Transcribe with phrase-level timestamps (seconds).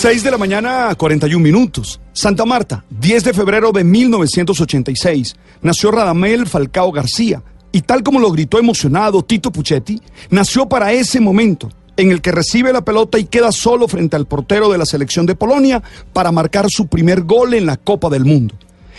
[0.00, 2.00] 6 de la mañana, 41 minutos.
[2.12, 5.34] Santa Marta, 10 de febrero de 1986.
[5.60, 7.42] Nació Radamel Falcao García.
[7.72, 10.00] Y tal como lo gritó emocionado Tito Puchetti,
[10.30, 14.26] nació para ese momento en el que recibe la pelota y queda solo frente al
[14.26, 15.82] portero de la selección de Polonia
[16.12, 18.54] para marcar su primer gol en la Copa del Mundo.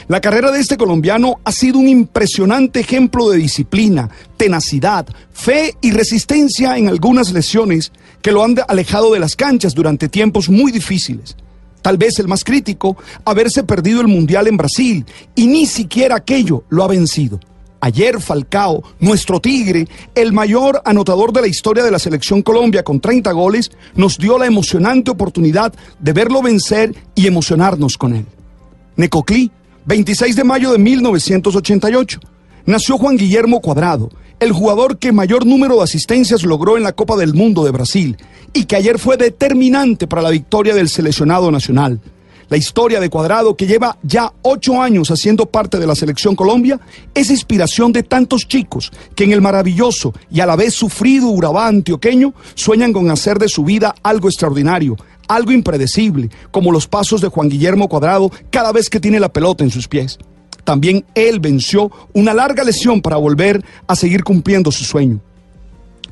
[0.07, 5.91] La carrera de este colombiano ha sido un impresionante ejemplo de disciplina, tenacidad, fe y
[5.91, 7.91] resistencia en algunas lesiones
[8.21, 11.35] que lo han alejado de las canchas durante tiempos muy difíciles.
[11.81, 16.63] Tal vez el más crítico, haberse perdido el Mundial en Brasil y ni siquiera aquello
[16.69, 17.39] lo ha vencido.
[17.81, 22.99] Ayer Falcao, nuestro tigre, el mayor anotador de la historia de la selección Colombia con
[22.99, 28.25] 30 goles, nos dio la emocionante oportunidad de verlo vencer y emocionarnos con él.
[28.97, 29.49] Necoclí
[29.85, 32.19] 26 de mayo de 1988.
[32.65, 37.15] Nació Juan Guillermo Cuadrado, el jugador que mayor número de asistencias logró en la Copa
[37.15, 38.17] del Mundo de Brasil
[38.53, 41.99] y que ayer fue determinante para la victoria del seleccionado nacional.
[42.49, 46.79] La historia de Cuadrado, que lleva ya ocho años haciendo parte de la selección Colombia,
[47.13, 51.67] es inspiración de tantos chicos que en el maravilloso y a la vez sufrido Urabá
[51.67, 54.97] antioqueño sueñan con hacer de su vida algo extraordinario,
[55.29, 59.63] algo impredecible, como los pasos de Juan Guillermo Cuadrado cada vez que tiene la pelota
[59.63, 60.19] en sus pies.
[60.65, 65.21] También él venció una larga lesión para volver a seguir cumpliendo su sueño.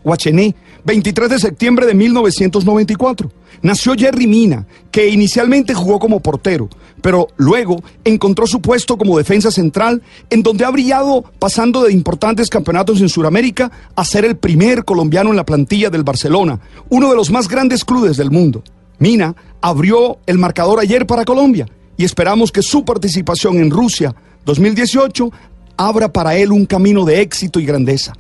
[0.04, 3.30] Huachené, 23 de septiembre de 1994.
[3.62, 6.70] Nació Jerry Mina, que inicialmente jugó como portero,
[7.02, 12.50] pero luego encontró su puesto como defensa central, en donde ha brillado pasando de importantes
[12.50, 17.16] campeonatos en Sudamérica a ser el primer colombiano en la plantilla del Barcelona, uno de
[17.16, 18.64] los más grandes clubes del mundo.
[19.00, 21.68] Mina abrió el marcador ayer para Colombia
[21.98, 25.32] y esperamos que su participación en Rusia 2018
[25.78, 28.14] abra para él un camino de éxito y grandeza.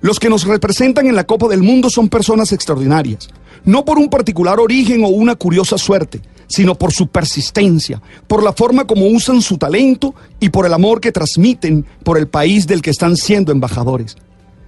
[0.00, 3.28] Los que nos representan en la Copa del Mundo son personas extraordinarias,
[3.64, 8.52] no por un particular origen o una curiosa suerte, sino por su persistencia, por la
[8.52, 12.82] forma como usan su talento y por el amor que transmiten por el país del
[12.82, 14.16] que están siendo embajadores.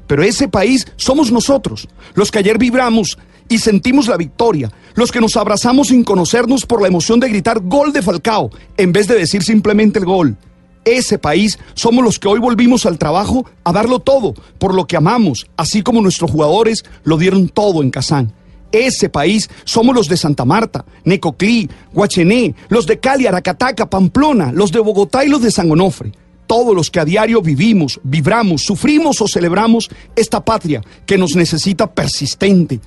[0.07, 3.19] Pero ese país somos nosotros, los que ayer vibramos
[3.55, 7.61] y sentimos la victoria, los que nos abrazamos sin conocernos por la emoción de gritar
[7.61, 10.37] gol de Falcao, en vez de decir simplemente el gol.
[10.85, 14.97] Ese país somos los que hoy volvimos al trabajo a darlo todo por lo que
[14.97, 18.33] amamos, así como nuestros jugadores lo dieron todo en Kazán.
[18.73, 24.73] Ese país somos los de Santa Marta, Necoclí, Guachené, los de Cali, Aracataca, Pamplona, los
[24.73, 26.11] de Bogotá y los de San Onofre
[26.47, 31.91] todos los que a diario vivimos, vibramos, sufrimos o celebramos esta patria que nos necesita
[31.91, 32.81] persistente,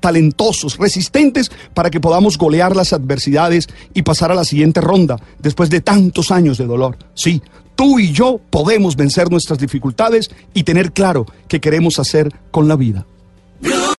[0.00, 5.70] talentosos, resistentes para que podamos golear las adversidades y pasar a la siguiente ronda después
[5.70, 6.96] de tantos años de dolor.
[7.14, 7.42] Sí,
[7.74, 12.76] tú y yo podemos vencer nuestras dificultades y tener claro qué queremos hacer con la
[12.76, 13.06] vida.